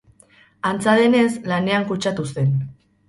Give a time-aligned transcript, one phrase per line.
[0.69, 2.51] Antza denez, lanean kutsatu zen.